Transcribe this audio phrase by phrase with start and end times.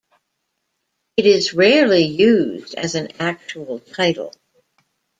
[1.15, 4.33] It is rarely used as an actual title.